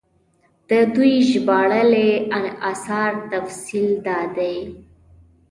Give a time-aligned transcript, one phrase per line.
[0.69, 2.09] د دوي ژباړلي
[2.71, 4.57] اثارو تفصيل دا دی